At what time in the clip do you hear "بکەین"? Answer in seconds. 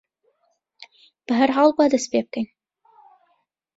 2.25-2.47